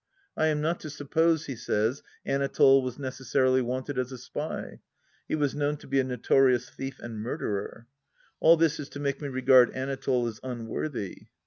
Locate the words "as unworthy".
10.25-11.27